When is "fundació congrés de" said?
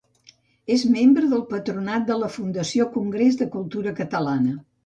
2.39-3.51